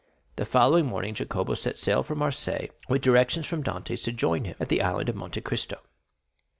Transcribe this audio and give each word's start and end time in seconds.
The 0.35 0.45
following 0.47 0.87
morning 0.87 1.13
Jacopo 1.13 1.53
set 1.53 1.77
sail 1.77 2.01
for 2.01 2.15
Marseilles, 2.15 2.71
with 2.89 3.03
directions 3.03 3.45
from 3.45 3.63
Dantès 3.63 4.03
to 4.05 4.11
join 4.11 4.45
him 4.45 4.55
at 4.59 4.69
the 4.69 4.81
Island 4.81 5.09
of 5.09 5.15
Monte 5.15 5.41
Cristo. 5.41 5.79